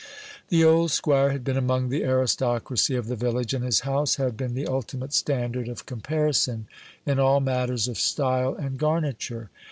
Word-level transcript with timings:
The 0.49 0.63
old 0.63 0.89
squire 0.89 1.29
had 1.29 1.43
been 1.43 1.57
among 1.57 1.89
the 1.89 2.03
aristocracy 2.05 2.95
of 2.95 3.05
the 3.05 3.15
village, 3.15 3.53
and 3.53 3.63
his 3.63 3.81
house 3.81 4.15
had 4.15 4.35
been 4.35 4.55
the 4.55 4.65
ultimate 4.65 5.13
standard 5.13 5.67
of 5.67 5.85
comparison 5.85 6.65
in 7.05 7.19
all 7.19 7.39
matters 7.39 7.87
of 7.87 7.99
style 7.99 8.55
and 8.55 8.79
garniture. 8.79 9.51